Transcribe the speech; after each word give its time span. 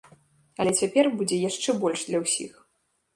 Але 0.61 0.71
цяпер 0.79 1.09
будзе 1.19 1.37
яшчэ 1.49 1.75
больш 1.83 2.07
для 2.09 2.23
ўсіх. 2.25 2.57